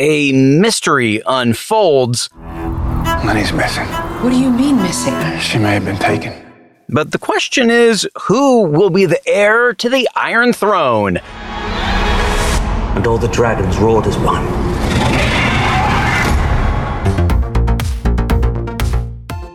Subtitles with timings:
[0.00, 2.30] a mystery unfolds.
[2.34, 3.86] Money's missing.
[4.22, 5.12] What do you mean missing?
[5.38, 6.32] She may have been taken.
[6.88, 11.18] But the question is who will be the heir to the Iron Throne?
[12.96, 14.46] And all the dragons roared as one.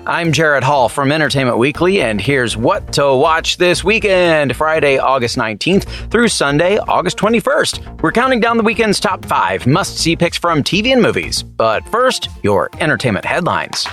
[0.08, 5.36] I'm Jared Hall from Entertainment Weekly, and here's what to watch this weekend Friday, August
[5.36, 8.04] 19th through Sunday, August 21st.
[8.04, 11.42] We're counting down the weekend's top five must see picks from TV and movies.
[11.42, 13.88] But first, your entertainment headlines.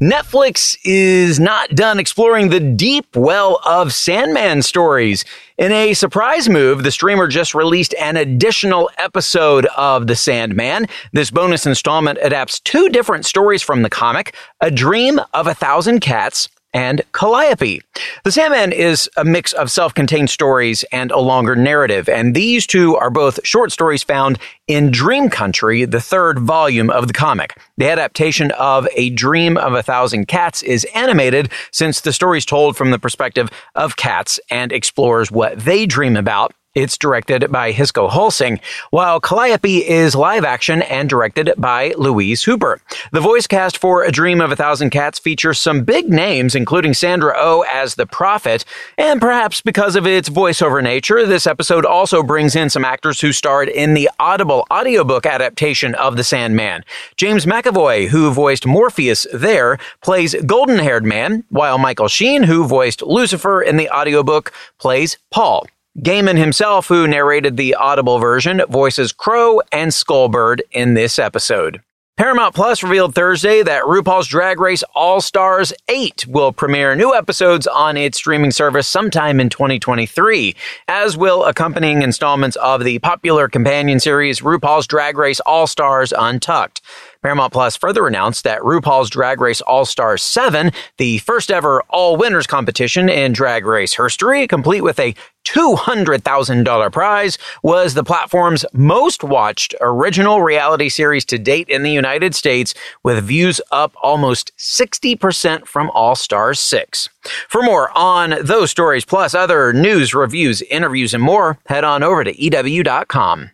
[0.00, 5.26] Netflix is not done exploring the deep well of Sandman stories.
[5.58, 10.86] In a surprise move, the streamer just released an additional episode of The Sandman.
[11.12, 16.00] This bonus installment adapts two different stories from the comic, A Dream of a Thousand
[16.00, 17.82] Cats and Calliope.
[18.24, 22.96] The Sandman is a mix of self-contained stories and a longer narrative, and these two
[22.96, 27.58] are both short stories found in Dream Country, the third volume of the comic.
[27.76, 32.46] The adaptation of A Dream of a Thousand Cats is animated since the story is
[32.46, 37.72] told from the perspective of cats and explores what they dream about it's directed by
[37.72, 42.80] Hisko Hulsing, while Calliope is live action and directed by Louise Hooper.
[43.10, 46.94] The voice cast for A Dream of a Thousand Cats features some big names, including
[46.94, 48.64] Sandra O oh as the Prophet,
[48.96, 53.32] and perhaps because of its voiceover nature, this episode also brings in some actors who
[53.32, 56.84] starred in the Audible audiobook adaptation of The Sandman.
[57.16, 63.02] James McAvoy, who voiced Morpheus there, plays Golden Haired Man, while Michael Sheen, who voiced
[63.02, 65.66] Lucifer in the audiobook, plays Paul.
[65.98, 71.82] Gaiman himself, who narrated the audible version, voices Crow and Skullbird in this episode.
[72.16, 77.66] Paramount Plus revealed Thursday that RuPaul's Drag Race All Stars 8 will premiere new episodes
[77.66, 80.54] on its streaming service sometime in 2023,
[80.86, 86.82] as will accompanying installments of the popular companion series RuPaul's Drag Race All Stars Untucked.
[87.22, 92.16] Paramount Plus further announced that RuPaul's Drag Race All Stars 7, the first ever all
[92.16, 95.14] winners competition in Drag Race history, complete with a
[95.44, 102.34] $200,000 prize, was the platform's most watched original reality series to date in the United
[102.34, 102.72] States,
[103.02, 107.10] with views up almost 60% from All Stars 6.
[107.48, 112.24] For more on those stories, plus other news, reviews, interviews, and more, head on over
[112.24, 113.50] to EW.com.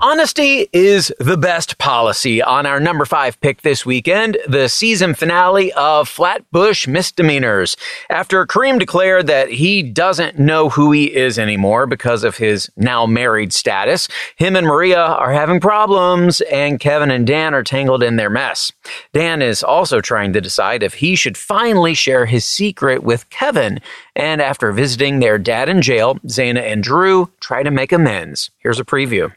[0.00, 2.40] Honesty is the best policy.
[2.40, 7.76] On our number five pick this weekend, the season finale of Flatbush Misdemeanors.
[8.08, 13.06] After Kareem declared that he doesn't know who he is anymore because of his now
[13.06, 18.14] married status, him and Maria are having problems, and Kevin and Dan are tangled in
[18.14, 18.70] their mess.
[19.12, 23.80] Dan is also trying to decide if he should finally share his secret with Kevin.
[24.14, 28.50] And after visiting their dad in jail, Zana and Drew try to make amends.
[28.58, 29.32] Here's a preview.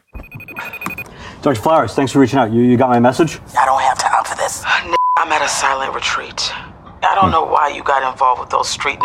[1.42, 1.60] Dr.
[1.60, 2.52] Flowers, thanks for reaching out.
[2.52, 3.40] You, you got my message?
[3.58, 4.62] I don't have time for this.
[4.64, 6.52] Uh, I'm at a silent retreat.
[7.02, 7.32] I don't hmm.
[7.32, 8.98] know why you got involved with those street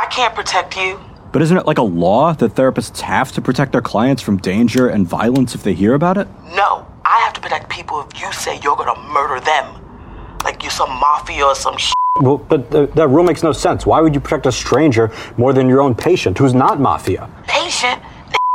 [0.00, 1.00] I can't protect you.
[1.32, 4.88] But isn't it like a law that therapists have to protect their clients from danger
[4.88, 6.28] and violence if they hear about it?
[6.54, 10.38] No, I have to protect people if you say you're gonna murder them.
[10.44, 11.94] Like you're some mafia or some shit.
[12.20, 13.84] Well, but th- that rule makes no sense.
[13.84, 17.28] Why would you protect a stranger more than your own patient who's not mafia?
[17.46, 18.00] Patient?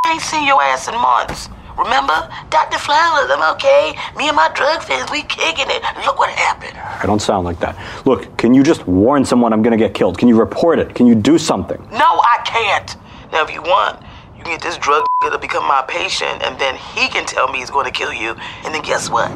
[0.05, 1.49] I ain't seen your ass in months.
[1.77, 2.29] Remember?
[2.49, 2.77] Dr.
[2.77, 3.95] Flowers, I'm okay.
[4.17, 5.81] Me and my drug friends, we kicking it.
[6.05, 6.77] Look what happened.
[6.77, 7.77] I don't sound like that.
[8.05, 10.17] Look, can you just warn someone I'm gonna get killed?
[10.17, 10.93] Can you report it?
[10.93, 11.81] Can you do something?
[11.91, 12.95] No, I can't.
[13.31, 14.01] Now, if you want,
[14.37, 17.59] you can get this drug to become my patient, and then he can tell me
[17.59, 19.31] he's going to kill you, and then guess what?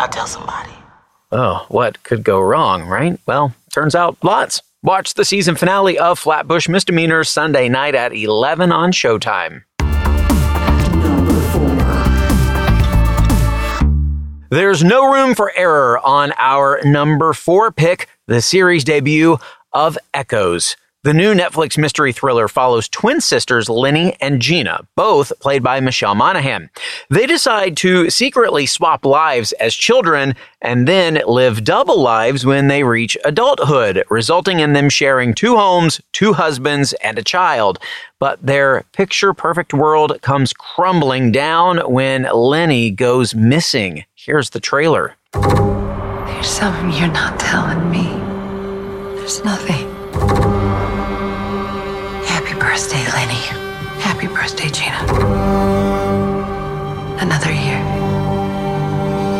[0.00, 0.72] I'll tell somebody.
[1.30, 3.18] Oh, what could go wrong, right?
[3.26, 4.62] Well, turns out lots.
[4.82, 9.62] Watch the season finale of Flatbush Misdemeanors Sunday night at 11 on Showtime.
[14.54, 19.38] There's no room for error on our number four pick, the series debut
[19.72, 20.76] of Echoes.
[21.04, 26.14] The new Netflix mystery thriller follows twin sisters Leni and Gina, both played by Michelle
[26.14, 26.70] Monaghan.
[27.10, 32.84] They decide to secretly swap lives as children and then live double lives when they
[32.84, 37.78] reach adulthood, resulting in them sharing two homes, two husbands, and a child.
[38.18, 44.06] But their picture perfect world comes crumbling down when Leni goes missing.
[44.14, 45.16] Here's the trailer.
[45.34, 48.04] There's something you're not telling me.
[49.18, 49.83] There's nothing.
[52.74, 53.40] Happy birthday, Leni.
[54.02, 54.98] Happy birthday, Gina.
[57.20, 57.78] Another year.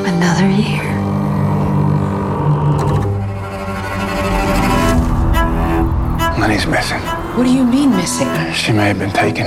[0.06, 0.84] Another year.
[6.38, 7.00] Leni's missing.
[7.34, 8.28] What do you mean missing?
[8.52, 9.46] She may have been taken.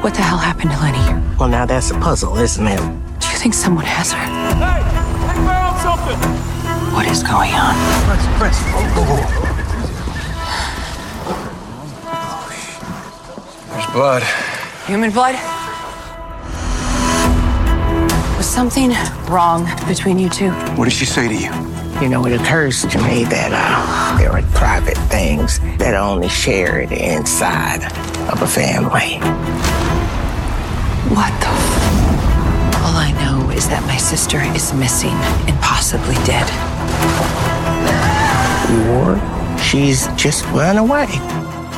[0.00, 1.36] What the hell happened to Leni?
[1.38, 2.78] Well, now that's a puzzle, isn't it?
[2.78, 4.18] Do you think someone has her?
[4.18, 4.80] Hey!
[5.20, 6.94] I found something!
[6.94, 7.74] What is going on?
[8.40, 9.43] There's oh, oh, oh.
[13.94, 14.22] Blood.
[14.86, 15.36] Human blood?
[18.36, 18.90] Was something
[19.30, 20.50] wrong between you two?
[20.76, 21.52] What did she say to you?
[22.02, 26.28] You know, it occurs to me that uh, there are private things that are only
[26.28, 27.84] shared inside
[28.32, 29.18] of a family.
[31.14, 31.46] What the?
[31.46, 35.14] F- All I know is that my sister is missing
[35.46, 36.50] and possibly dead.
[38.90, 39.14] Or
[39.62, 41.06] she's just run away.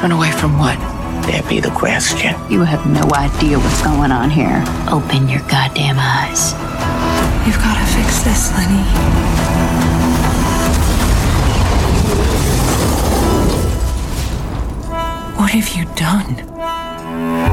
[0.00, 0.78] Run away from what?
[1.22, 2.34] That be the question.
[2.50, 4.62] You have no idea what's going on here.
[4.90, 6.52] Open your goddamn eyes.
[7.46, 8.82] You've got to fix this, Leni.
[15.38, 17.45] What have you done?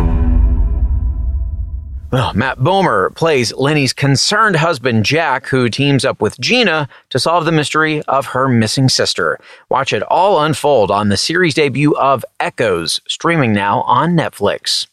[2.13, 7.51] Matt Bomer plays Leni's concerned husband, Jack, who teams up with Gina to solve the
[7.51, 9.39] mystery of her missing sister.
[9.69, 14.85] Watch it all unfold on the series debut of Echoes, streaming now on Netflix.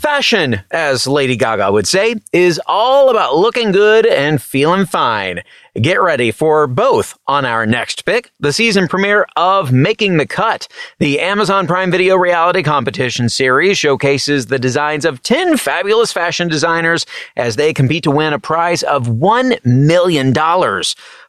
[0.00, 5.42] Fashion, as Lady Gaga would say, is all about looking good and feeling fine.
[5.80, 10.68] Get ready for both on our next pick, the season premiere of Making the Cut.
[10.98, 17.06] The Amazon Prime Video reality competition series showcases the designs of 10 fabulous fashion designers
[17.38, 20.34] as they compete to win a prize of $1 million.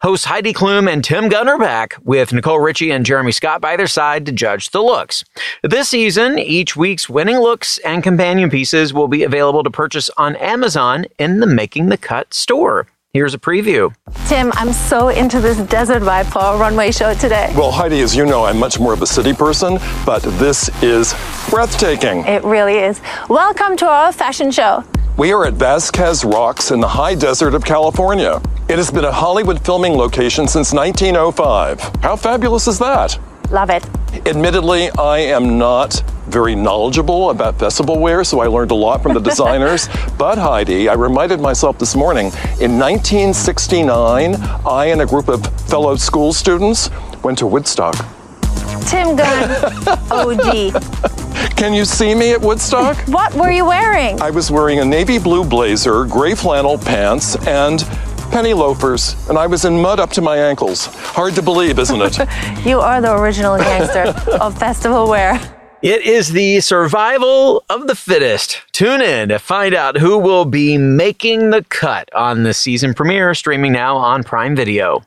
[0.01, 3.77] Hosts Heidi Klum and Tim Gunn are back with Nicole Richie and Jeremy Scott by
[3.77, 5.23] their side to judge the looks.
[5.63, 10.35] This season, each week's winning looks and companion pieces will be available to purchase on
[10.35, 12.87] Amazon in the Making the Cut store.
[13.15, 13.93] Here's a preview.
[14.27, 17.53] Tim, I'm so into this desert vibe for our runway show today.
[17.55, 21.13] Well, Heidi, as you know, I'm much more of a city person, but this is
[21.51, 22.25] breathtaking.
[22.25, 22.99] It really is.
[23.29, 24.83] Welcome to our fashion show.
[25.15, 28.41] We are at Vasquez Rocks in the high desert of California.
[28.67, 31.81] It has been a Hollywood filming location since 1905.
[32.01, 33.19] How fabulous is that?
[33.51, 33.87] Love it.
[34.25, 39.13] Admittedly, I am not very knowledgeable about festival wear, so I learned a lot from
[39.13, 39.87] the designers.
[40.17, 42.27] but Heidi, I reminded myself this morning,
[42.59, 44.35] in 1969,
[44.65, 46.89] I and a group of fellow school students
[47.23, 47.95] went to Woodstock.
[48.87, 49.49] Tim Gunn,
[50.11, 50.73] OG.
[51.55, 52.97] Can you see me at Woodstock?
[53.07, 54.21] What were you wearing?
[54.21, 57.81] I was wearing a navy blue blazer, gray flannel pants, and
[58.31, 60.87] penny loafers, and I was in mud up to my ankles.
[60.87, 62.17] Hard to believe, isn't it?
[62.65, 65.39] You are the original gangster of festival wear.
[65.83, 68.61] It is the survival of the fittest.
[68.71, 73.33] Tune in to find out who will be making the cut on the season premiere,
[73.33, 75.03] streaming now on Prime Video.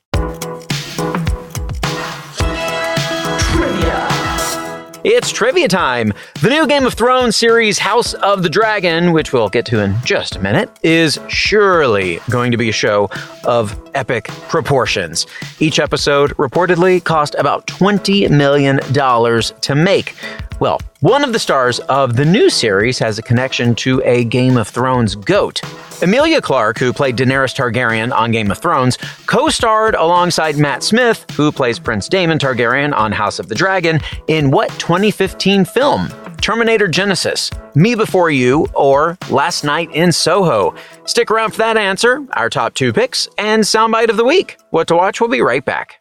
[5.02, 6.12] It's trivia time.
[6.42, 9.96] The new Game of Thrones series, House of the Dragon, which we'll get to in
[10.04, 13.08] just a minute, is surely going to be a show
[13.44, 15.26] of epic proportions.
[15.60, 20.16] Each episode reportedly cost about $20 million to make.
[20.58, 24.56] Well, one of the stars of the new series has a connection to a Game
[24.56, 25.60] of Thrones goat.
[26.02, 31.26] Emilia Clarke, who played Daenerys Targaryen on Game of Thrones, co starred alongside Matt Smith,
[31.32, 36.08] who plays Prince Daemon Targaryen on House of the Dragon, in what 2015 film?
[36.40, 40.74] Terminator Genisys, Me Before You, or Last Night in Soho?
[41.04, 44.58] Stick around for that answer, our top two picks, and soundbite of the week.
[44.70, 46.00] What to watch, we'll be right back.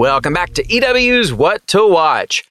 [0.00, 2.42] Welcome back to EW's What to Watch.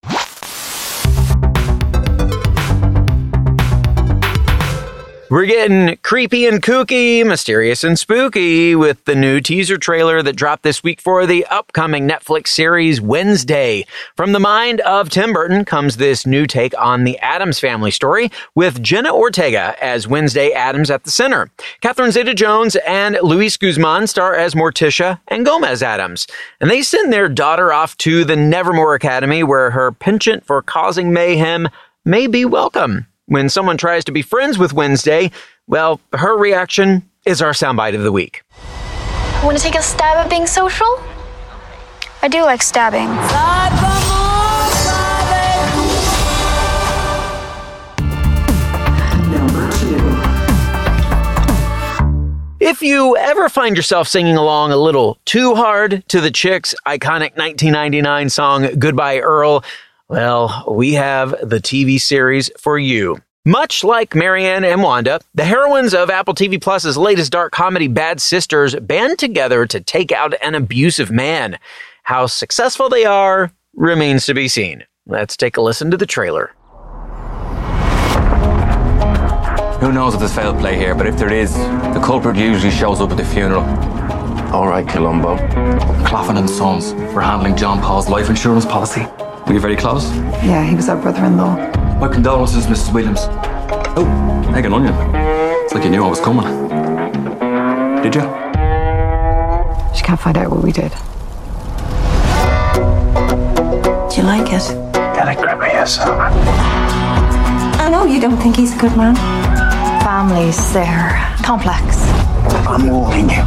[5.31, 10.63] We're getting creepy and kooky, mysterious and spooky with the new teaser trailer that dropped
[10.63, 13.85] this week for the upcoming Netflix series Wednesday.
[14.15, 18.31] From the mind of Tim Burton comes this new take on the Addams family story
[18.55, 21.51] with Jenna Ortega as Wednesday Addams at the center.
[21.81, 26.25] Catherine Zeta Jones and Luis Guzman star as Morticia and Gomez Addams.
[26.59, 31.13] And they send their daughter off to the Nevermore Academy where her penchant for causing
[31.13, 31.69] mayhem
[32.03, 33.05] may be welcome.
[33.29, 35.29] When someone tries to be friends with Wednesday,
[35.67, 38.41] well, her reaction is our soundbite of the week.
[39.43, 40.87] Want to take a stab at being social?
[42.23, 43.07] I do like stabbing.
[52.59, 57.37] If you ever find yourself singing along a little too hard to the Chicks' iconic
[57.37, 59.63] 1999 song Goodbye Earl,
[60.09, 63.17] well, we have the TV series for you.
[63.45, 68.19] Much like Marianne and Wanda, the heroines of Apple TV Plus's latest dark comedy Bad
[68.19, 71.57] Sisters band together to take out an abusive man.
[72.03, 74.83] How successful they are remains to be seen.
[75.05, 76.53] Let's take a listen to the trailer.
[79.79, 82.99] Who knows if there's foul play here, but if there is, the culprit usually shows
[82.99, 83.63] up at the funeral.
[84.53, 85.37] All right, Columbo.
[86.05, 86.93] Claffin and Sons.
[87.13, 89.05] We're handling John Paul's life insurance policy.
[89.49, 90.07] Were you very close?
[90.45, 91.55] Yeah, he was our brother-in-law.
[91.99, 92.93] My condolences, Mrs.
[92.93, 93.21] Williams.
[93.97, 94.05] Oh,
[94.55, 94.93] egg and onion.
[95.65, 96.45] It's like you knew I was coming.
[98.03, 98.21] Did you?
[99.95, 100.91] She can't find out what we did.
[104.11, 104.61] Do you like it?
[104.93, 109.15] Can I grab a yes, I know you don't think he's a good man.
[110.03, 112.03] Families, they're complex.
[112.67, 113.43] I'm warning you.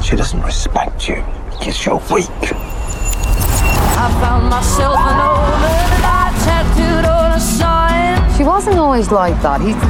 [0.00, 2.30] She doesn't respect you because you're weak.
[4.04, 5.60] I found myself an old
[6.04, 8.36] man tattooed on a sign.
[8.36, 9.62] She wasn't always like that.
[9.62, 9.80] He's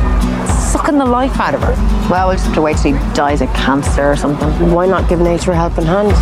[0.71, 1.75] sucking the life out of her.
[2.09, 4.71] Well, we'll just have to wait till he dies of cancer or something.
[4.71, 6.15] Why not give nature a helping hand?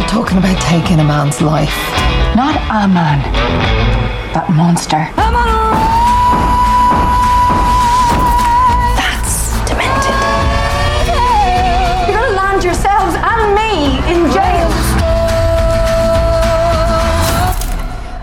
[0.00, 1.76] We're talking about taking a man's life.
[2.34, 3.20] Not a man,
[4.32, 5.06] but monster.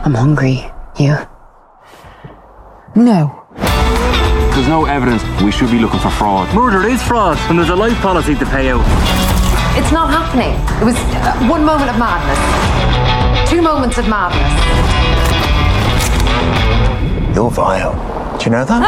[0.08, 0.64] I'm hungry.
[0.98, 1.18] You?
[2.96, 3.44] No.
[4.56, 5.22] There's no evidence.
[5.44, 6.48] We should be looking for fraud.
[6.56, 8.80] Murder is fraud, and there's a life policy to pay out.
[9.78, 10.56] It's not happening.
[10.82, 12.40] It was uh, one moment of madness.
[13.50, 14.48] Two moments of madness.
[17.36, 17.92] You're vile.
[18.38, 18.80] Do you know that?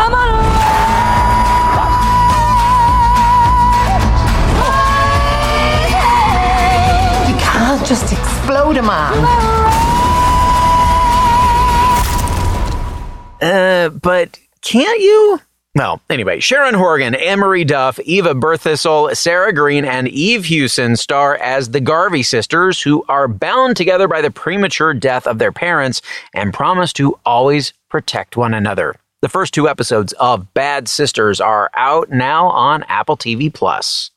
[7.28, 9.99] You can't just explode a man.
[13.42, 15.40] Uh, but can't you?
[15.76, 21.70] Well, anyway, Sharon Horgan, Anne-Marie Duff, Eva Birthistle, Sarah Greene, and Eve Hewson star as
[21.70, 26.02] the Garvey sisters who are bound together by the premature death of their parents
[26.34, 28.96] and promise to always protect one another.
[29.22, 34.12] The first two episodes of Bad Sisters are out now on Apple TV Plus.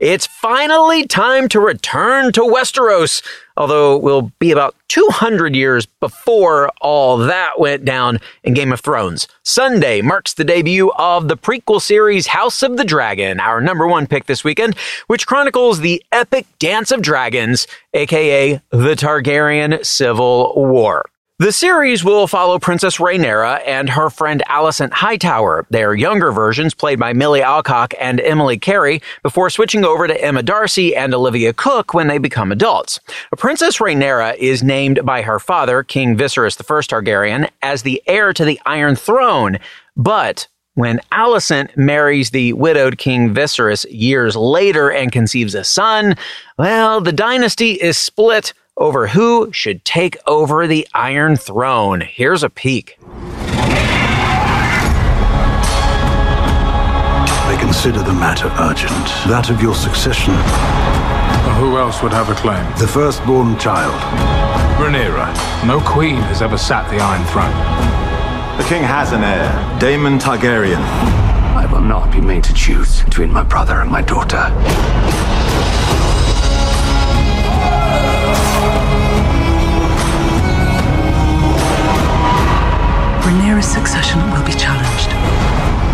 [0.00, 3.22] It's finally time to return to Westeros,
[3.54, 8.80] although it will be about 200 years before all that went down in Game of
[8.80, 9.28] Thrones.
[9.42, 14.06] Sunday marks the debut of the prequel series House of the Dragon, our number one
[14.06, 14.74] pick this weekend,
[15.06, 21.09] which chronicles the epic Dance of Dragons, aka the Targaryen Civil War.
[21.40, 26.98] The series will follow Princess Rhaenyra and her friend Alicent Hightower, their younger versions played
[26.98, 31.94] by Millie Alcock and Emily Carey, before switching over to Emma Darcy and Olivia Cooke
[31.94, 33.00] when they become adults.
[33.38, 38.44] Princess Rhaenyra is named by her father, King Viserys I Targaryen, as the heir to
[38.44, 39.58] the Iron Throne,
[39.96, 46.16] but when Alicent marries the widowed King Viserys years later and conceives a son,
[46.58, 52.00] well, the dynasty is split over who should take over the Iron Throne.
[52.00, 52.98] Here's a peek.
[57.46, 59.06] They consider the matter urgent.
[59.28, 60.34] That of your succession.
[61.60, 62.64] Who else would have a claim?
[62.78, 64.00] The firstborn child.
[64.80, 65.66] Rhaenyra.
[65.66, 67.52] No queen has ever sat the Iron Throne.
[68.56, 70.80] The king has an heir, Daemon Targaryen.
[71.54, 74.48] I will not be made to choose between my brother and my daughter.
[83.60, 85.10] Rhaenyra's succession will be challenged.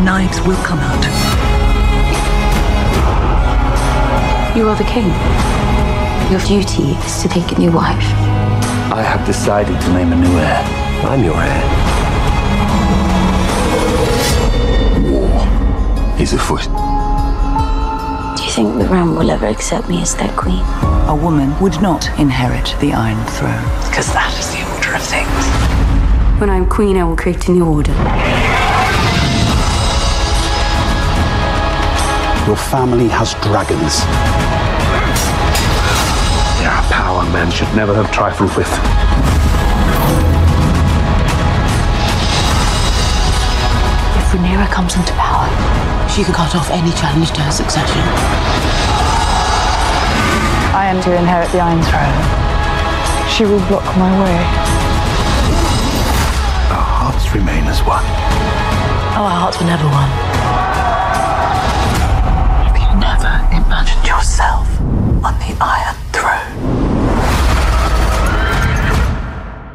[0.04, 1.04] Knives will come out.
[4.56, 5.11] You are the king.
[6.30, 8.06] Your duty is to take a new wife.
[8.92, 10.62] I have decided to name a new heir.
[11.04, 11.62] I'm your heir.
[15.11, 16.68] War is afoot.
[18.37, 20.64] Do you think the realm will ever accept me as their queen?
[21.08, 25.36] A woman would not inherit the Iron Throne, because that is the order of things.
[26.38, 27.93] When I'm queen, I will create a new order.
[32.47, 34.05] Your family has dragons.
[36.61, 38.69] They are a power men should never have trifled with.
[44.21, 45.49] If Rhaenyra comes into power,
[46.11, 48.02] she can cut off any challenge to her succession.
[50.76, 53.31] I am to inherit the Iron Throne.
[53.31, 54.86] She will block my way.
[57.06, 58.02] Our hearts remain as one.
[59.14, 60.10] Oh, our hearts were never one.
[62.66, 64.66] Have you never imagined yourself
[65.25, 66.66] on the Iron Throne?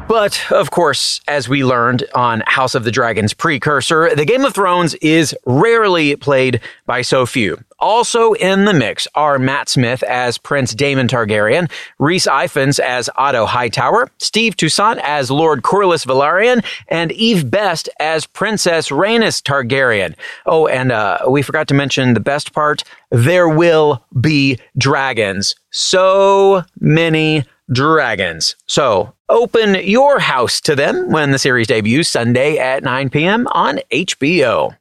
[0.06, 4.52] But, of course, as we learned on House of the Dragon's precursor, the Game of
[4.52, 7.64] Thrones is rarely played by so few.
[7.82, 13.44] Also in the mix are Matt Smith as Prince Daemon Targaryen, Rhys Ifans as Otto
[13.44, 20.14] Hightower, Steve Toussaint as Lord Corlys Velaryon, and Eve Best as Princess Rhaenys Targaryen.
[20.46, 22.84] Oh, and uh, we forgot to mention the best part.
[23.10, 25.56] There will be dragons.
[25.72, 28.54] So many dragons.
[28.66, 33.48] So open your house to them when the series debuts Sunday at 9 p.m.
[33.48, 34.76] on HBO.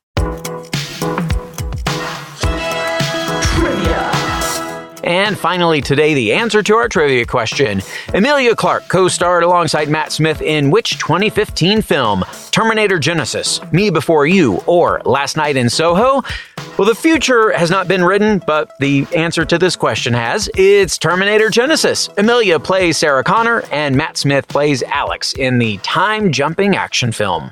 [5.12, 7.82] And finally, today, the answer to our trivia question.
[8.14, 12.24] Emilia Clarke co starred alongside Matt Smith in which 2015 film?
[12.52, 16.22] Terminator Genisys, Me Before You, or Last Night in Soho?
[16.78, 20.50] Well, the future has not been written, but the answer to this question has.
[20.56, 22.18] It's Terminator Genisys.
[22.18, 27.52] Emilia plays Sarah Connor, and Matt Smith plays Alex in the time jumping action film.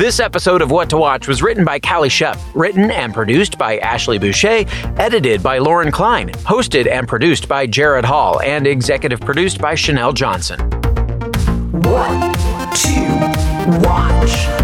[0.00, 3.76] This episode of What to Watch was written by Callie Shep, written and produced by
[3.80, 4.64] Ashley Boucher,
[4.96, 10.14] edited by Lauren Klein, hosted and produced by Jared Hall, and executive produced by Chanel
[10.14, 10.58] Johnson.
[11.82, 12.34] What
[12.76, 14.59] to watch?